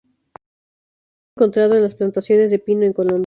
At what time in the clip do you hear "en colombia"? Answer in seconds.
2.85-3.19